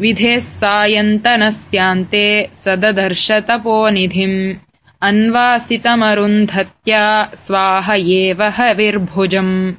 विधेः 0.00 0.38
सायन्तनस्यान्ते 0.38 2.48
सददर्शतपोनिधिम्। 2.64 4.54
अन्वासितमरुन्धत्या 5.02 7.30
स्वाह 7.34 7.92
एव 7.92 8.42
हविर्भुजम्। 8.42 9.72